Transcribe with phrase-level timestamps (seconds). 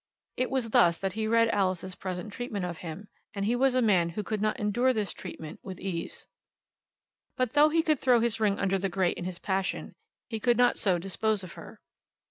[0.35, 3.83] It was thus that he read Alice's present treatment of him, and he was a
[3.83, 6.25] man who could not endure this treatment with ease.
[7.37, 9.93] But though he could throw his ring under the grate in his passion,
[10.27, 11.81] he could not so dispose of her.